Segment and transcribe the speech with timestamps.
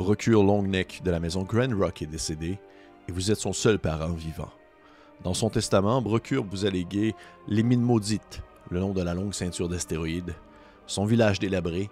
[0.00, 2.58] Brocure Longneck de la maison Grand Rock est décédé
[3.06, 4.48] et vous êtes son seul parent vivant.
[5.22, 7.14] Dans son testament, Brocure vous a légué
[7.48, 8.40] les mines maudites,
[8.70, 10.34] le long de la longue ceinture d'astéroïdes,
[10.86, 11.90] son village délabré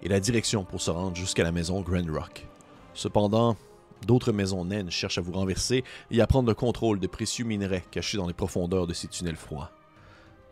[0.00, 2.46] et la direction pour se rendre jusqu'à la maison Grand Rock.
[2.94, 3.58] Cependant,
[4.06, 7.84] d'autres maisons naines cherchent à vous renverser et à prendre le contrôle de précieux minerais
[7.90, 9.70] cachés dans les profondeurs de ces tunnels froids.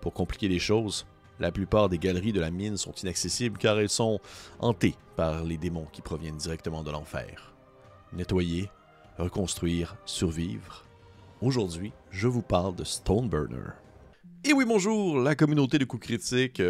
[0.03, 1.07] Pour compliquer les choses,
[1.41, 4.21] la plupart des galeries de la mine sont inaccessibles car elles sont
[4.61, 7.55] hantées par les démons qui proviennent directement de l'enfer.
[8.13, 8.71] Nettoyer,
[9.19, 10.85] reconstruire, survivre.
[11.41, 13.73] Aujourd'hui, je vous parle de Stoneburner.
[14.45, 16.63] Et oui, bonjour, la communauté de coups critiques.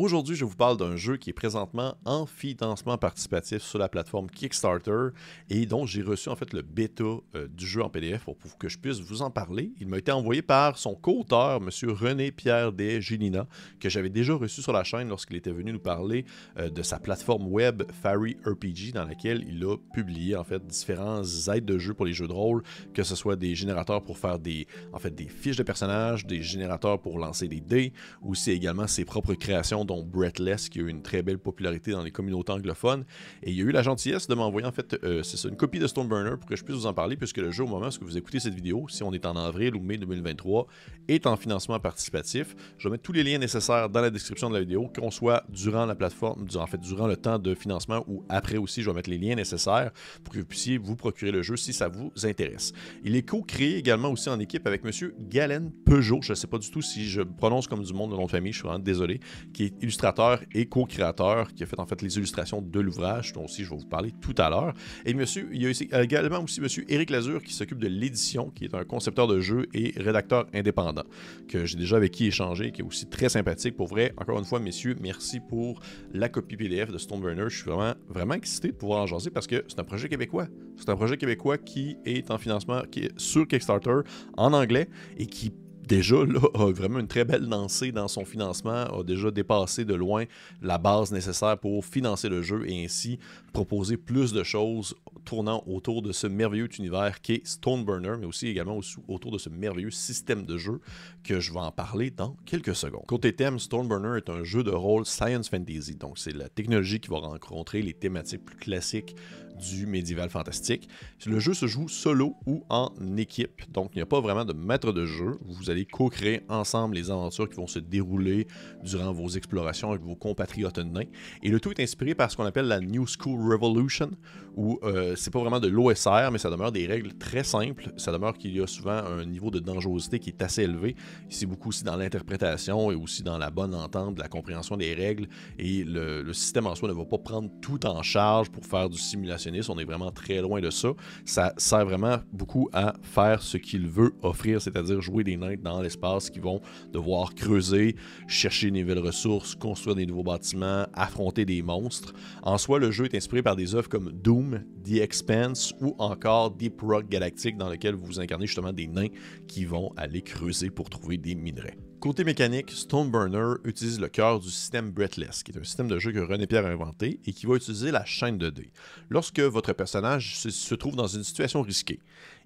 [0.00, 4.30] Aujourd'hui, je vous parle d'un jeu qui est présentement en financement participatif sur la plateforme
[4.30, 5.08] Kickstarter
[5.50, 8.68] et dont j'ai reçu en fait le bêta euh, du jeu en PDF pour, que
[8.68, 9.72] je puisse vous en parler.
[9.80, 11.90] Il m'a été envoyé par son co-auteur, M.
[11.90, 13.48] René Pierre Desgilina,
[13.80, 16.24] que j'avais déjà reçu sur la chaîne lorsqu'il était venu nous parler
[16.58, 21.24] euh, de sa plateforme web Fairy RPG dans laquelle il a publié en fait différents
[21.52, 22.62] aides de jeu pour les jeux de rôle,
[22.94, 26.44] que ce soit des générateurs pour faire des en fait des fiches de personnages, des
[26.44, 30.82] générateurs pour lancer des dés, ou c'est également ses propres créations dont Breathless, qui a
[30.82, 33.04] eu une très belle popularité dans les communautés anglophones.
[33.42, 35.80] Et il y a eu la gentillesse de m'envoyer en fait, euh, c'est une copie
[35.80, 38.04] de Stoneburner pour que je puisse vous en parler, puisque le jeu, au moment où
[38.04, 40.66] vous écoutez cette vidéo, si on est en avril ou mai 2023,
[41.08, 42.54] est en financement participatif.
[42.76, 45.44] Je vais mettre tous les liens nécessaires dans la description de la vidéo, qu'on soit
[45.48, 48.96] durant la plateforme, en fait, durant le temps de financement ou après aussi, je vais
[48.96, 49.90] mettre les liens nécessaires
[50.22, 52.72] pour que vous puissiez vous procurer le jeu si ça vous intéresse.
[53.04, 56.20] Il est co-créé également aussi en équipe avec Monsieur Galen Peugeot.
[56.22, 58.30] Je ne sais pas du tout si je prononce comme du monde de nom de
[58.30, 59.20] famille, je suis vraiment désolé,
[59.54, 63.44] qui est illustrateur et co-créateur qui a fait en fait les illustrations de l'ouvrage, dont
[63.44, 64.74] aussi je vais vous parler tout à l'heure.
[65.04, 68.64] Et monsieur, il y a également aussi monsieur Éric Lazure qui s'occupe de l'édition, qui
[68.64, 71.04] est un concepteur de jeux et rédacteur indépendant,
[71.48, 73.76] que j'ai déjà avec qui échangé, qui est aussi très sympathique.
[73.76, 75.80] Pour vrai, encore une fois, messieurs, merci pour
[76.12, 77.44] la copie PDF de Stoneburner.
[77.48, 80.48] Je suis vraiment, vraiment excité de pouvoir en jaser parce que c'est un projet québécois.
[80.76, 84.00] C'est un projet québécois qui est en financement, qui est sur Kickstarter
[84.36, 85.52] en anglais et qui
[85.88, 86.16] déjà
[86.54, 90.24] a vraiment une très belle lancée dans son financement, a déjà dépassé de loin
[90.62, 93.18] la base nécessaire pour financer le jeu et ainsi
[93.52, 94.94] proposer plus de choses
[95.24, 98.78] tournant autour de ce merveilleux univers qui est Stoneburner, mais aussi également
[99.08, 100.80] autour de ce merveilleux système de jeu
[101.24, 103.04] que je vais en parler dans quelques secondes.
[103.06, 107.08] Côté thème, Stoneburner est un jeu de rôle science fantasy, donc c'est la technologie qui
[107.08, 109.16] va rencontrer les thématiques plus classiques
[109.58, 110.88] du médiéval fantastique.
[111.26, 114.52] Le jeu se joue solo ou en équipe, donc il n'y a pas vraiment de
[114.52, 115.38] maître de jeu.
[115.44, 118.46] Vous allez co-créer ensemble les aventures qui vont se dérouler
[118.82, 121.08] durant vos explorations avec vos compatriotes nains.
[121.42, 124.10] Et le tout est inspiré par ce qu'on appelle la New School Revolution,
[124.56, 127.92] où euh, c'est pas vraiment de l'OSR, mais ça demeure des règles très simples.
[127.96, 130.96] Ça demeure qu'il y a souvent un niveau de dangerosité qui est assez élevé.
[131.28, 135.28] C'est beaucoup aussi dans l'interprétation et aussi dans la bonne entente, la compréhension des règles.
[135.58, 138.88] Et le, le système en soi ne va pas prendre tout en charge pour faire
[138.88, 140.90] du simulation on est vraiment très loin de ça.
[141.24, 145.82] Ça sert vraiment beaucoup à faire ce qu'il veut offrir, c'est-à-dire jouer des nains dans
[145.82, 146.60] l'espace qui vont
[146.92, 147.96] devoir creuser,
[148.26, 152.12] chercher de nouvelles ressources, construire des nouveaux bâtiments, affronter des monstres.
[152.42, 156.50] En soi, le jeu est inspiré par des œuvres comme Doom, The Expanse ou encore
[156.50, 159.08] Deep Rock Galactic dans lequel vous incarnez justement des nains
[159.46, 161.76] qui vont aller creuser pour trouver des minerais.
[162.00, 166.12] Côté mécanique, Stoneburner utilise le cœur du système Breathless, qui est un système de jeu
[166.12, 168.70] que René Pierre a inventé et qui va utiliser la chaîne de dés.
[169.10, 171.98] Lorsque votre personnage se, trouve dans une situation risquée,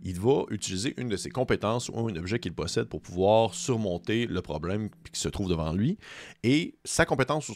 [0.04, 4.26] il va utiliser une de ses compétences ou un objet qu'il possède pour pouvoir surmonter
[4.26, 5.98] le problème qui se trouve devant lui.
[6.42, 7.48] Et sa compétence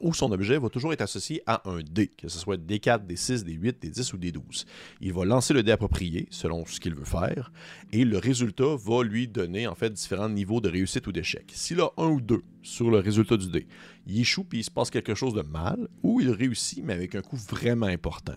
[0.00, 3.06] ou son, objet va toujours être associé à un dé, que ce soit des 4,
[3.06, 4.66] des 6, des 8, des 10 ou des 12.
[5.00, 7.52] Il va lancer le dé approprié selon ce qu'il veut faire
[7.92, 11.50] et le résultat va lui donner en fait différents niveaux de réussite ou d'échec.
[11.54, 13.66] S'il a un ou deux sur le résultat du dé,
[14.06, 17.14] il échoue puis il se passe quelque chose de mal, ou il réussit mais avec
[17.14, 18.34] un coup vraiment important.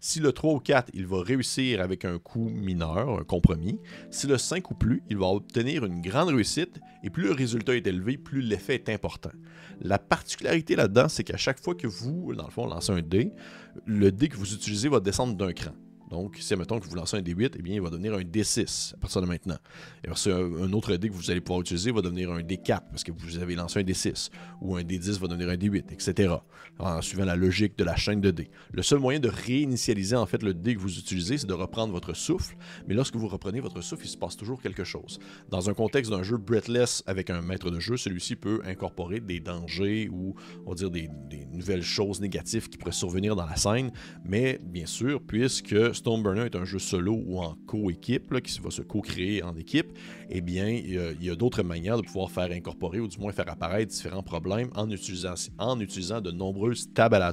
[0.00, 3.78] Si le 3 ou 4, il va réussir avec un coup mineur, un compromis.
[4.10, 6.80] Si le 5 ou plus, il va obtenir une grande réussite.
[7.02, 9.32] Et plus le résultat est élevé, plus l'effet est important.
[9.80, 13.32] La particularité là-dedans, c'est qu'à chaque fois que vous, dans le fond, lancez un dé,
[13.86, 15.72] le dé que vous utilisez va descendre d'un cran.
[16.14, 18.94] Donc, si, mettons que vous lancez un D8, eh bien, il va devenir un D6
[18.94, 19.56] à partir de maintenant.
[20.04, 23.02] Et alors, un, autre dé que vous allez pouvoir utiliser va devenir un D4 parce
[23.02, 24.30] que vous avez lancé un D6.
[24.60, 26.34] Ou un D10 va devenir un D8, etc.
[26.78, 28.48] En suivant la logique de la chaîne de dés.
[28.70, 31.92] Le seul moyen de réinitialiser, en fait, le dé que vous utilisez, c'est de reprendre
[31.92, 32.56] votre souffle.
[32.86, 35.18] Mais lorsque vous reprenez votre souffle, il se passe toujours quelque chose.
[35.50, 39.40] Dans un contexte d'un jeu breathless avec un maître de jeu, celui-ci peut incorporer des
[39.40, 41.10] dangers ou, on va dire, des
[41.52, 43.90] nouvelles choses négatives qui pourraient survenir dans la scène.
[44.24, 45.74] Mais, bien sûr, puisque
[46.04, 49.86] Stoneburner est un jeu solo ou en co-équipe, qui va se co-créer en équipe,
[50.28, 53.48] eh bien, il y a, d'autres manières de pouvoir faire incorporer ou du moins faire
[53.48, 55.34] apparaître différents problèmes en utilisant,
[56.20, 57.24] de nombreuses tables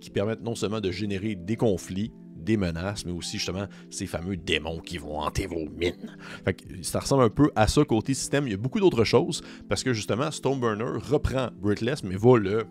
[0.00, 4.36] qui permettent non seulement de générer des conflits, des menaces, mais aussi justement ces fameux
[4.36, 6.16] démons qui vont hanter vos mines.
[6.82, 8.46] Ça ressemble un peu à ça côté système.
[8.46, 12.64] Il y a beaucoup d'autres choses parce que justement Stoneburner reprend Britless mais va le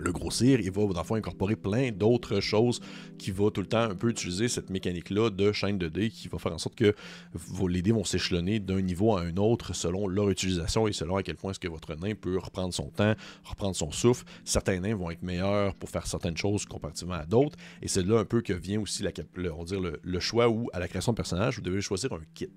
[0.00, 2.80] le grossir, il va dans le fond incorporer plein d'autres choses
[3.18, 6.28] qui va tout le temps un peu utiliser cette mécanique-là de chaîne de dés qui
[6.28, 6.94] va faire en sorte que
[7.68, 11.22] les dés vont s'échelonner d'un niveau à un autre selon leur utilisation et selon à
[11.22, 13.14] quel point est-ce que votre nain peut reprendre son temps,
[13.44, 14.24] reprendre son souffle.
[14.44, 18.18] Certains nains vont être meilleurs pour faire certaines choses comparativement à d'autres et c'est là
[18.20, 19.02] un peu que vient aussi
[19.34, 22.48] le, le, choix où à la création de personnage, vous devez choisir un kit.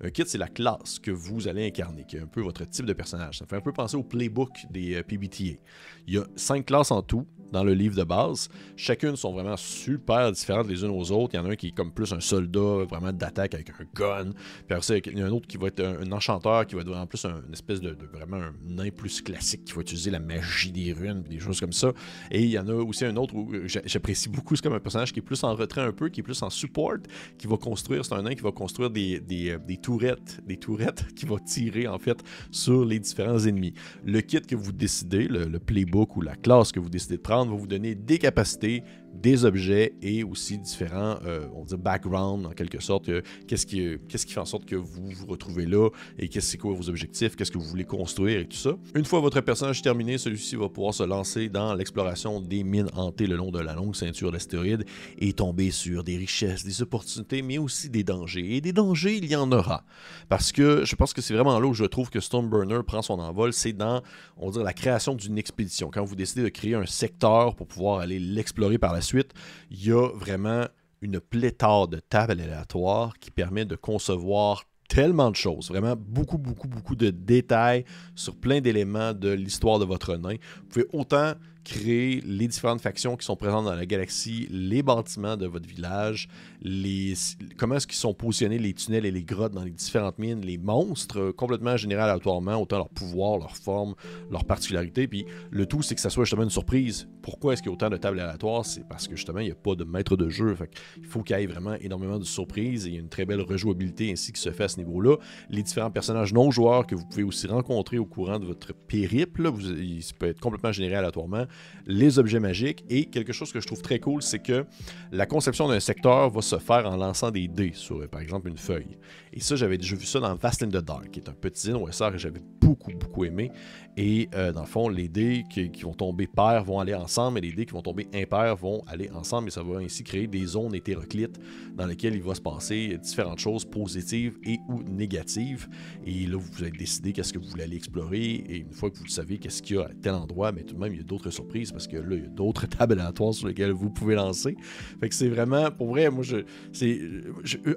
[0.00, 2.86] Un kit, c'est la classe que vous allez incarner, qui est un peu votre type
[2.86, 3.38] de personnage.
[3.38, 5.58] Ça fait un peu penser au playbook des euh, PBTA.
[6.06, 8.48] Il y a cinq classes en tout dans le livre de base.
[8.76, 11.34] Chacune sont vraiment super différentes les unes aux autres.
[11.34, 13.84] Il y en a un qui est comme plus un soldat, vraiment d'attaque avec un
[13.94, 14.30] gun.
[14.66, 16.80] Puis après il y en a un autre qui va être un, enchanteur, qui va
[16.80, 20.10] être en plus un, une espèce de, vraiment un nain plus classique, qui va utiliser
[20.10, 21.92] la magie des runes, des choses comme ça.
[22.30, 25.12] Et il y en a aussi un autre où j'apprécie beaucoup, c'est comme un personnage
[25.12, 26.98] qui est plus en retrait un peu, qui est plus en support,
[27.38, 30.56] qui va construire, c'est un nain qui va construire des, des, euh, des tourettes, des
[30.56, 33.74] tourettes qui va tirer en fait sur les différents ennemis.
[34.04, 37.41] Le kit que vous décidez, le playbook ou la classe que vous décidez de prendre,
[37.50, 42.50] va vous donner des capacités des objets et aussi différents, euh, on dit background en
[42.50, 43.08] quelque sorte.
[43.08, 45.88] Euh, qu'est-ce, qui, qu'est-ce qui fait en sorte que vous vous retrouvez là
[46.18, 48.76] et qu'est-ce c'est quoi vos objectifs, qu'est-ce que vous voulez construire et tout ça.
[48.94, 53.26] Une fois votre personnage terminé, celui-ci va pouvoir se lancer dans l'exploration des mines hantées
[53.26, 54.84] le long de la longue ceinture d'astéroïdes
[55.18, 58.56] et tomber sur des richesses, des opportunités, mais aussi des dangers.
[58.56, 59.84] Et des dangers, il y en aura.
[60.28, 63.18] Parce que je pense que c'est vraiment là où je trouve que Stoneburner prend son
[63.18, 64.02] envol, c'est dans,
[64.36, 65.90] on va dire, la création d'une expédition.
[65.92, 69.32] Quand vous décidez de créer un secteur pour pouvoir aller l'explorer par la suite,
[69.70, 70.66] il y a vraiment
[71.00, 76.68] une pléthore de tables aléatoires qui permet de concevoir tellement de choses, vraiment beaucoup, beaucoup,
[76.68, 77.84] beaucoup de détails
[78.14, 80.36] sur plein d'éléments de l'histoire de votre nain.
[80.58, 81.32] Vous pouvez autant
[81.64, 86.28] créer les différentes factions qui sont présentes dans la galaxie, les bâtiments de votre village,
[86.60, 87.14] les,
[87.56, 90.58] comment est-ce qu'ils sont positionnés les tunnels et les grottes dans les différentes mines, les
[90.58, 93.94] monstres, euh, complètement générés aléatoirement, autant leur pouvoir, leur forme,
[94.30, 95.06] leur particularité.
[95.06, 97.08] Puis le tout, c'est que ça soit justement une surprise.
[97.22, 98.64] Pourquoi est-ce qu'il y a autant de tables aléatoires?
[98.64, 100.56] C'est parce que justement, il n'y a pas de maître de jeu.
[100.98, 104.32] Il faut qu'il y ait vraiment énormément de surprises et une très belle rejouabilité ainsi
[104.32, 105.16] qui se fait à ce niveau-là.
[105.48, 109.48] Les différents personnages non joueurs que vous pouvez aussi rencontrer au courant de votre périple,
[109.48, 111.46] vous, il peut être complètement généré aléatoirement
[111.86, 112.84] les objets magiques.
[112.88, 114.64] Et quelque chose que je trouve très cool, c'est que
[115.10, 118.58] la conception d'un secteur va se faire en lançant des dés sur, par exemple, une
[118.58, 118.98] feuille.
[119.32, 121.72] Et ça, j'avais déjà vu ça dans Vast in the Dark, qui est un petit
[121.72, 122.40] OSR que j'avais
[122.72, 123.50] beaucoup, beaucoup aimé.
[123.96, 127.42] Et euh, dans le fond, les dés qui, vont tomber pairs vont aller ensemble, et
[127.42, 129.48] les dés qui vont tomber impairs vont aller ensemble.
[129.48, 131.38] Et ça va ainsi créer des zones hétéroclites
[131.74, 135.68] dans lesquelles il va se passer différentes choses positives et ou négatives.
[136.06, 138.18] Et là, vous allez décider qu'est-ce que vous voulez aller explorer.
[138.18, 140.74] Et une fois que vous savez qu'est-ce qu'il y a à tel endroit, mais tout
[140.74, 142.94] de même, il y a d'autres surprises parce que là, il y a d'autres tables
[142.94, 144.56] aléatoires sur lesquelles vous pouvez lancer.
[145.00, 146.38] Fait que c'est vraiment, pour vrai, moi, je,
[146.72, 146.98] c'est,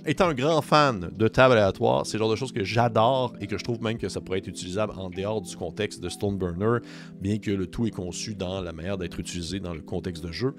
[0.05, 3.47] étant un grand fan de tables aléatoires, c'est le genre de choses que j'adore et
[3.47, 6.79] que je trouve même que ça pourrait être utilisable en dehors du contexte de Stoneburner,
[7.19, 10.31] bien que le tout est conçu dans la manière d'être utilisé dans le contexte de
[10.31, 10.55] jeu.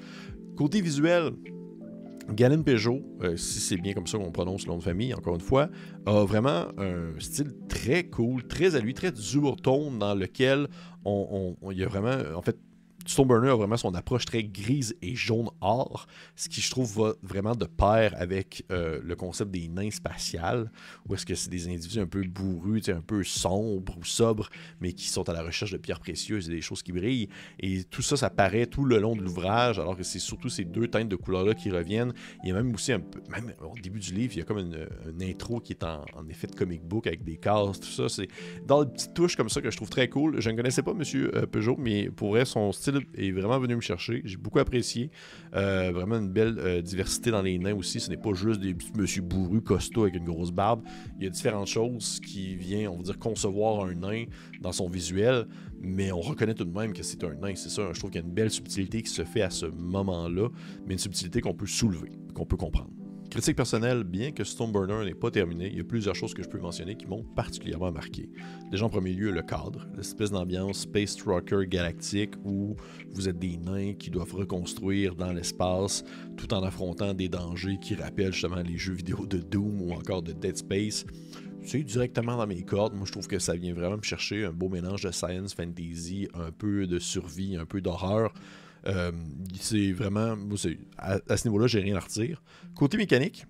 [0.57, 1.33] Côté visuel,
[2.31, 5.35] Galen Peugeot, euh, si c'est bien comme ça qu'on prononce le nom de famille, encore
[5.35, 5.69] une fois,
[6.07, 10.67] a vraiment un style très cool, très à lui, très duotone, dans lequel
[11.05, 12.59] on, il y a vraiment, en fait,
[13.07, 17.15] Stoneburner a vraiment son approche très grise et jaune or, ce qui je trouve va
[17.23, 20.71] vraiment de pair avec euh, le concept des nains spatiales,
[21.09, 24.93] où est-ce que c'est des individus un peu bourrus, un peu sombres ou sobres, mais
[24.93, 27.29] qui sont à la recherche de pierres précieuses et des choses qui brillent.
[27.61, 30.65] Et tout ça, ça paraît tout le long de l'ouvrage, alors que c'est surtout ces
[30.65, 32.13] deux teintes de couleurs-là qui reviennent.
[32.43, 34.45] Il y a même aussi un peu, même au début du livre, il y a
[34.45, 34.87] comme une,
[35.23, 38.09] intro qui est en, effet de comic book avec des cases, tout ça.
[38.09, 38.29] C'est
[38.67, 40.41] dans des petites touches comme ça que je trouve très cool.
[40.41, 41.03] Je ne connaissais pas M.
[41.15, 44.23] Euh, Peugeot, mais pour vrai, son style est vraiment venu me chercher.
[44.25, 45.11] J'ai beaucoup apprécié.
[45.55, 48.01] Euh, vraiment une belle euh, diversité dans les nains aussi.
[48.01, 50.83] Ce n'est pas juste des petits monsieur bourrus costauds avec une grosse barbe.
[51.19, 54.25] Il y a différentes choses qui viennent, on va dire, concevoir un nain
[54.61, 55.47] dans son visuel,
[55.81, 57.55] mais on reconnaît tout de même que c'est un nain.
[57.55, 59.67] C'est ça, je trouve qu'il y a une belle subtilité qui se fait à ce
[59.67, 60.49] moment-là,
[60.87, 62.91] mais une subtilité qu'on peut soulever, qu'on peut comprendre.
[63.31, 66.49] Critique personnelle, bien que Stoneburner n'est pas terminé, il y a plusieurs choses que je
[66.49, 68.31] peux mentionner qui m'ont particulièrement marqué.
[68.71, 72.77] Déjà en premier lieu, le cadre, l'espèce d'ambiance Space Trucker galactique où
[73.11, 76.05] vous êtes des nains qui doivent reconstruire dans l'espace
[76.37, 80.23] tout en affrontant des dangers qui rappellent justement les jeux vidéo de Doom ou encore
[80.23, 81.05] de Dead Space.
[81.63, 82.95] C'est directement dans mes cordes.
[82.95, 86.29] Moi, je trouve que ça vient vraiment me chercher un beau mélange de science fantasy,
[86.33, 88.33] un peu de survie, un peu d'horreur.
[88.87, 89.13] Euh,
[89.61, 90.37] c'est vraiment.
[90.99, 92.35] À, ce niveau-là, j'ai rien à retirer.
[92.75, 93.47] Côté mécanique,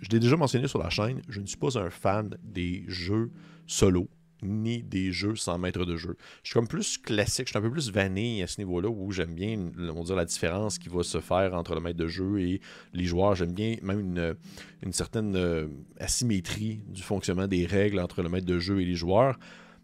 [0.00, 3.30] je l'ai déjà mentionné sur la chaîne, je ne suis pas un fan des jeux
[3.66, 4.08] solo
[4.42, 6.16] ni des jeux sans maître de jeu.
[6.42, 9.10] Je suis comme plus classique, je suis un peu plus vanille à ce niveau-là où
[9.10, 12.40] j'aime bien on dire, la différence qui va se faire entre le maître de jeu
[12.40, 12.60] et
[12.92, 13.34] les joueurs.
[13.34, 14.36] J'aime bien même une,
[14.82, 15.66] une certaine euh,
[15.98, 19.38] asymétrie du fonctionnement des règles entre le maître de jeu et les joueurs.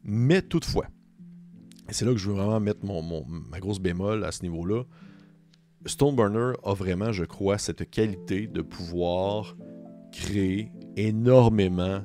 [0.05, 0.87] Mais toutefois,
[1.93, 4.85] c'est là que je veux vraiment mettre ma grosse bémol à ce niveau-là,
[5.87, 9.57] Stoneburner a vraiment, je crois, cette qualité de pouvoir
[10.13, 12.03] créer énormément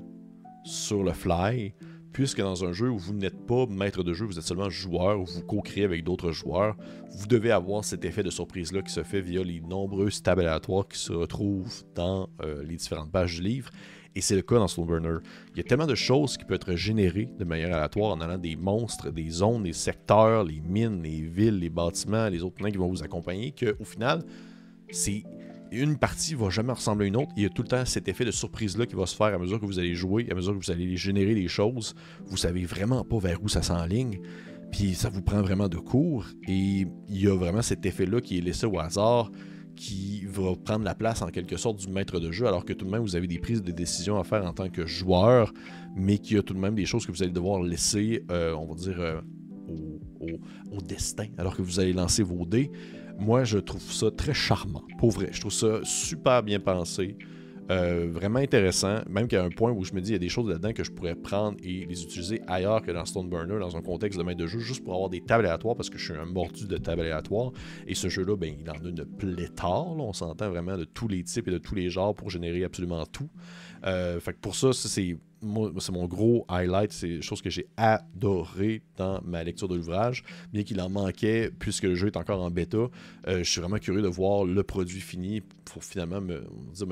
[0.64, 1.74] sur le fly
[2.18, 5.22] puisque dans un jeu où vous n'êtes pas maître de jeu, vous êtes seulement joueur,
[5.24, 6.76] vous co-créez avec d'autres joueurs,
[7.12, 10.88] vous devez avoir cet effet de surprise-là qui se fait via les nombreuses tables aléatoires
[10.88, 13.70] qui se retrouvent dans euh, les différentes pages du livre.
[14.18, 15.20] Et c'est le cas dans Stoneburner.
[15.54, 18.40] Il y a tellement de choses qui peuvent être générées de manière aléatoire en allant
[18.40, 22.72] des monstres, des zones, des secteurs, les mines, les villes, les bâtiments, les autres nains
[22.72, 24.24] qui vont vous accompagner, qu'au final,
[24.90, 25.22] c'est
[25.72, 27.32] une partie va jamais ressembler à une autre.
[27.38, 29.38] Il y a tout le temps cet effet de surprise-là qui va se faire à
[29.38, 31.94] mesure que vous allez jouer, à mesure que vous allez générer des choses.
[32.26, 34.20] Vous savez vraiment pas vers où ça s'enligne.
[34.72, 36.26] Puis ça vous prend vraiment de cours.
[36.48, 39.30] Et il y a vraiment cet effet-là qui est laissé au hasard,
[39.78, 42.84] qui va prendre la place en quelque sorte du maître de jeu, alors que tout
[42.84, 45.54] de même vous avez des prises de décision à faire en tant que joueur,
[45.96, 48.54] mais qu'il y a tout de même des choses que vous allez devoir laisser, euh,
[48.56, 49.22] on va dire, euh,
[50.72, 52.72] au, destin, alors que vous allez lancer vos dés
[53.20, 54.84] moi, je trouve ça très charmant.
[55.00, 57.18] Pour vrai, je trouve ça super bien pensé.
[57.70, 60.30] Euh, vraiment intéressant, même qu'à un point où je me dis il y a des
[60.30, 63.82] choses là-dedans que je pourrais prendre et les utiliser ailleurs que dans Stoneburner, dans un
[63.82, 66.14] contexte de maître de jeu, juste pour avoir des tables aléatoires, parce que je suis
[66.14, 67.52] un mordu de tables aléatoires.
[67.86, 69.98] Et ce jeu-là, ben, il en a une pléthore.
[70.00, 73.06] On s'entend vraiment de tous les types et de tous les genres pour générer absolument
[73.06, 73.30] tout.
[73.86, 75.18] Euh, fait que pour ça, c'est
[75.80, 80.64] c'est mon gros highlight, c'est chose que j'ai adoré dans ma lecture de l'ouvrage, bien
[80.64, 82.78] qu'il en manquait puisque le jeu est encore en bêta.
[83.28, 86.44] Euh, je suis vraiment curieux de voir le produit fini pour finalement me,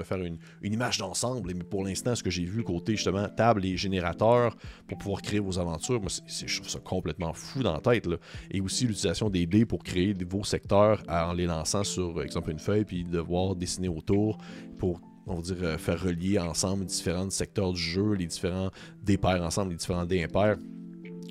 [0.03, 1.53] faire une, image d'ensemble.
[1.55, 4.55] Mais pour l'instant, ce que j'ai vu côté justement table et générateur
[4.87, 8.07] pour pouvoir créer vos aventures, moi, je trouve ça complètement fou dans la tête.
[8.51, 12.59] Et aussi l'utilisation des dés pour créer vos secteurs en les lançant sur, exemple, une
[12.59, 14.37] feuille, puis devoir dessiner autour
[14.77, 18.71] pour on va dire, euh, faire relier ensemble différents secteurs du jeu, les différents
[19.03, 20.57] dés ensemble, les différents dés impairs.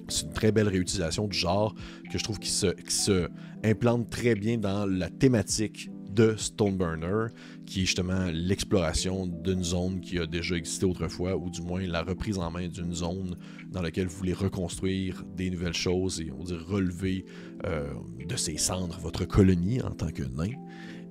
[0.09, 1.75] C'est une très belle réutilisation du genre
[2.11, 3.29] que je trouve qui se, se
[3.65, 7.33] implante très bien dans la thématique de Stoneburner,
[7.67, 12.03] qui est justement l'exploration d'une zone qui a déjà existé autrefois, ou du moins la
[12.03, 13.37] reprise en main d'une zone
[13.73, 17.25] dans laquelle vous voulez reconstruire des nouvelles choses et on va dire relever
[17.67, 17.93] euh,
[18.25, 20.53] de ses cendres votre colonie en tant que nain.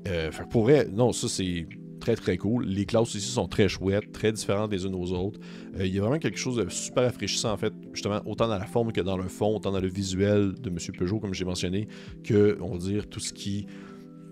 [0.08, 1.68] Euh, pour vrai, non, ça c'est
[2.04, 2.66] très très cool.
[2.66, 5.40] Les classes ici sont très chouettes, très différentes les unes aux autres.
[5.80, 8.58] Euh, il y a vraiment quelque chose de super rafraîchissant en fait, justement, autant dans
[8.58, 10.78] la forme que dans le fond, autant dans le visuel de M.
[10.98, 11.88] Peugeot, comme j'ai mentionné,
[12.26, 13.68] que, on va dire, tout ce qui.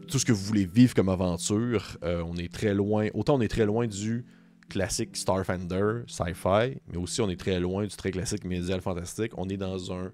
[0.09, 3.07] Tout ce que vous voulez vivre comme aventure, euh, on est très loin.
[3.13, 4.25] Autant on est très loin du
[4.67, 9.31] classique Starfinder, sci-fi, mais aussi on est très loin du très classique médiéval fantastique.
[9.37, 10.11] On est dans un,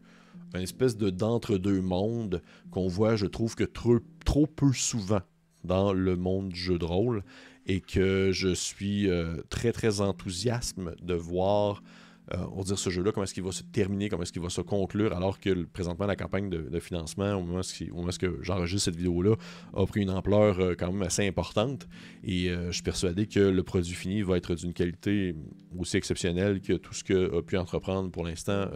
[0.54, 5.22] une espèce de d'entre-deux mondes qu'on voit, je trouve, que trop, trop peu souvent
[5.68, 7.24] dans le monde du jeu de rôle
[7.68, 11.84] et que je suis euh, très très enthousiaste de voir
[12.34, 14.42] euh, on va dire ce jeu-là, comment est-ce qu'il va se terminer, comment est-ce qu'il
[14.42, 18.96] va se conclure, alors que présentement la campagne de, financement, au moment, où, j'enregistre cette
[18.96, 19.36] vidéo-là,
[19.76, 21.88] a pris une ampleur euh, quand même assez importante.
[22.24, 25.36] Et je suis persuadé que le produit fini va être d'une qualité
[25.78, 28.68] aussi exceptionnelle que tout ce que a pu entreprendre pour l'instant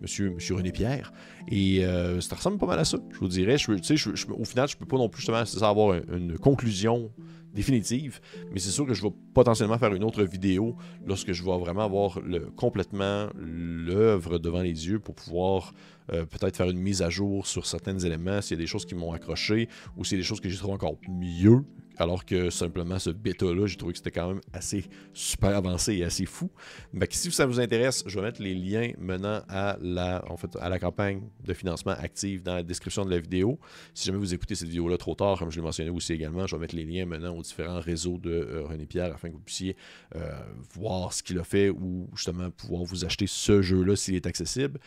[0.00, 1.12] monsieur, René Pierre.
[1.48, 1.82] Et
[2.20, 3.56] ça ressemble pas mal à ça, je vous dirais.
[3.56, 7.10] Au final, je peux pas non plus justement avoir une conclusion
[7.58, 8.20] définitive.
[8.52, 11.84] Mais c'est sûr que je vais potentiellement faire une autre vidéo lorsque je vais vraiment
[11.84, 12.20] avoir
[12.56, 15.74] complètement l'œuvre devant les yeux pour pouvoir
[16.12, 18.84] euh, peut-être faire une mise à jour sur certains éléments, s'il y a des choses
[18.84, 21.64] qui m'ont accroché ou s'il y a des choses que j'ai trouvé encore mieux
[21.98, 26.04] alors que simplement ce bêta-là, j'ai trouvé que c'était quand même assez super avancé et
[26.04, 26.50] assez fou.
[26.92, 30.56] Mais si ça vous intéresse, je vais mettre les liens menant à la, en fait,
[30.60, 33.58] à la campagne de financement active dans la description de la vidéo.
[33.94, 36.54] Si jamais vous écoutez cette vidéo-là trop tard, comme je l'ai mentionné aussi également, je
[36.54, 39.40] vais mettre les liens menant aux différents réseaux de euh, René Pierre afin que vous
[39.40, 39.76] puissiez
[40.14, 40.30] euh,
[40.74, 44.78] voir ce qu'il a fait ou justement pouvoir vous acheter ce jeu-là s'il est accessible.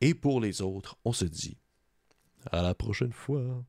[0.00, 0.67] Et pour les autres,
[1.04, 1.58] on se dit
[2.50, 3.64] à la prochaine fois.